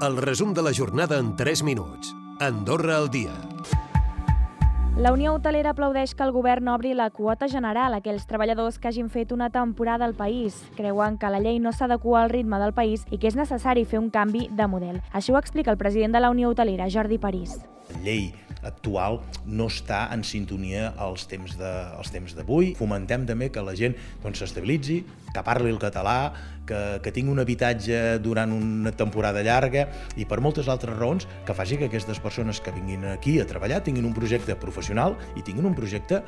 [0.00, 2.16] El resum de la jornada en 3 minuts.
[2.38, 3.34] Andorra al dia.
[4.96, 8.88] La Unió Hotelera aplaudeix que el govern obri la quota general a aquells treballadors que
[8.88, 10.56] hagin fet una temporada al país.
[10.78, 14.00] Creuen que la llei no s'adequa al ritme del país i que és necessari fer
[14.00, 15.02] un canvi de model.
[15.12, 17.58] Això ho explica el president de la Unió Hotelera, Jordi París.
[17.92, 18.30] La llei
[18.66, 22.74] actual no està en sintonia als temps de, als temps d'avui.
[22.78, 25.00] Fomentem també que la gent doncs, s'estabilitzi,
[25.34, 26.32] que parli el català,
[26.66, 29.88] que, que tingui un habitatge durant una temporada llarga
[30.20, 33.82] i per moltes altres raons que faci que aquestes persones que vinguin aquí a treballar
[33.86, 36.22] tinguin un projecte professional i tinguin un projecte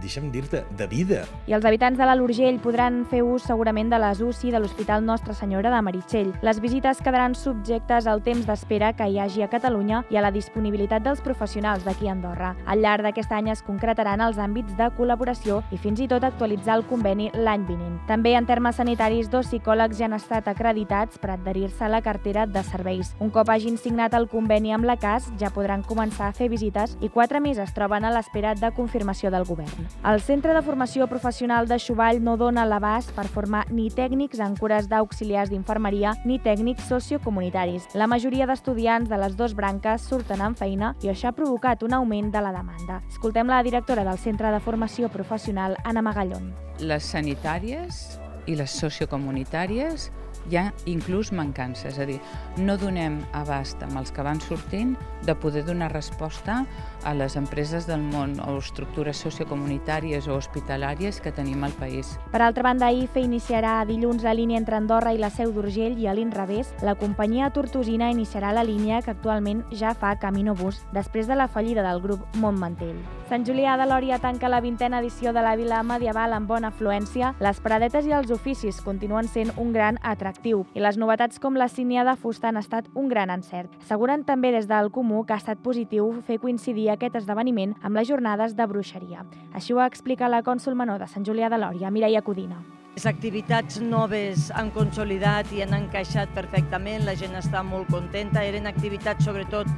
[0.00, 1.22] deixa'm dir-te, de vida.
[1.46, 5.04] I els habitants de l'Alt Urgell podran fer ús segurament de les UCI de l'Hospital
[5.04, 6.32] Nostra Senyora de Meritxell.
[6.42, 10.32] Les visites quedaran subjectes al temps d'espera que hi hagi a Catalunya i a la
[10.34, 12.54] disponibilitat dels professionals d'aquí a Andorra.
[12.66, 16.78] Al llarg d'aquest any es concretaran els àmbits de col·laboració i fins i tot actualitzar
[16.78, 17.98] el conveni l'any vinent.
[18.08, 22.46] També en termes sanitaris, dos psicòlegs ja han estat acreditats per adherir-se a la cartera
[22.46, 23.14] de serveis.
[23.20, 26.96] Un cop hagin signat el conveni amb la CAS, ja podran començar a fer visites
[27.00, 29.87] i quatre més es troben a l'espera de confirmació del govern.
[30.06, 34.54] El Centre de Formació Professional de Xuvall no dona l'abast per formar ni tècnics en
[34.56, 37.88] cures d'auxiliars d'infermeria ni tècnics sociocomunitaris.
[37.94, 41.98] La majoria d'estudiants de les dues branques surten en feina i això ha provocat un
[41.98, 43.02] augment de la demanda.
[43.10, 46.54] Escoltem la directora del Centre de Formació Professional, Anna Magallón.
[46.78, 50.10] Les sanitàries i les sociocomunitàries
[50.48, 52.18] hi ha inclús mancances, és a dir,
[52.56, 54.94] no donem abast amb els que van sortint
[55.26, 56.62] de poder donar resposta
[57.04, 62.16] a les empreses del món o estructures sociocomunitàries o hospitalàries que tenim al país.
[62.32, 66.08] Per altra banda, IFE iniciarà dilluns la línia entre Andorra i la Seu d'Urgell i
[66.08, 71.28] a l'inrevés, la companyia tortosina iniciarà la línia que actualment ja fa Camino Bus després
[71.28, 73.17] de la fallida del grup Montmantell.
[73.28, 77.34] Sant Julià de Lòria tanca la vintena edició de la Vila Medieval amb bona afluència,
[77.44, 81.68] les paradetes i els oficis continuen sent un gran atractiu i les novetats com la
[81.68, 83.76] sínia de fusta han estat un gran encert.
[83.82, 88.08] Asseguren també des del Comú que ha estat positiu fer coincidir aquest esdeveniment amb les
[88.08, 89.28] jornades de bruixeria.
[89.52, 92.64] Així ho explica la cònsul menor de Sant Julià de Lòria, Mireia Codina.
[92.98, 98.66] Les activitats noves han consolidat i han encaixat perfectament, la gent està molt contenta, eren
[98.66, 99.70] activitats sobretot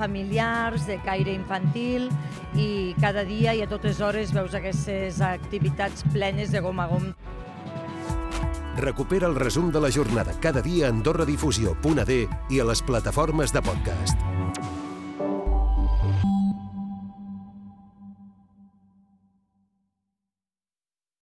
[0.00, 2.08] familiars, de caire infantil
[2.58, 7.06] i cada dia i a totes hores veus aquestes activitats plenes de gom a gom.
[8.82, 13.62] Recupera el resum de la jornada cada dia a AndorraDifusió.d i a les plataformes de
[13.62, 14.18] podcast.